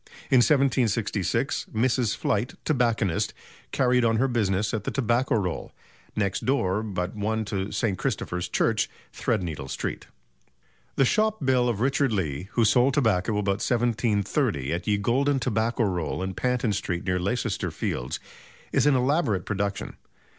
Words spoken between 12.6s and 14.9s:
sold tobacco about 1730 "at